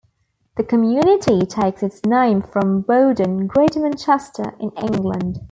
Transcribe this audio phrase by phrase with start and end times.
[0.57, 5.39] The community takes its name from Bowdon, Greater Manchester, in England.